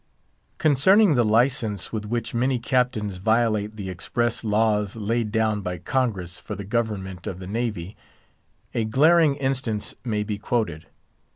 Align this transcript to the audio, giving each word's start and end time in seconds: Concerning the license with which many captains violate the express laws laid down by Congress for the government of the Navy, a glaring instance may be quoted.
Concerning 0.57 1.13
the 1.13 1.23
license 1.23 1.93
with 1.93 2.05
which 2.07 2.33
many 2.33 2.57
captains 2.57 3.17
violate 3.17 3.75
the 3.75 3.87
express 3.87 4.43
laws 4.43 4.95
laid 4.95 5.31
down 5.31 5.61
by 5.61 5.77
Congress 5.77 6.39
for 6.39 6.55
the 6.55 6.63
government 6.63 7.27
of 7.27 7.37
the 7.37 7.45
Navy, 7.45 7.95
a 8.73 8.83
glaring 8.83 9.35
instance 9.35 9.93
may 10.03 10.23
be 10.23 10.39
quoted. 10.39 10.87